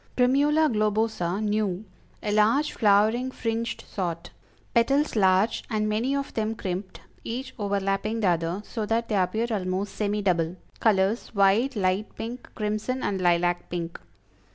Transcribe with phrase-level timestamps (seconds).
[0.17, 1.85] Primula Globosa, new;
[2.23, 4.31] a large flowering, fringed sort;
[4.73, 9.45] petals large and many of them crimped, each overlapping the other, so that they appear
[9.51, 13.99] almost semi double; colors white, light pink, crimson and lilac pink.